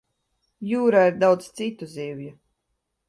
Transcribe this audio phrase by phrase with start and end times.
[0.69, 2.33] Jūrā ir daudz citu zivju.